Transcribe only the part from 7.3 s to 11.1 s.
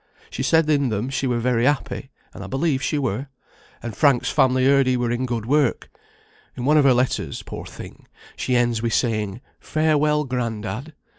poor thing, she ends wi' saying, 'Farewell, Grandad!'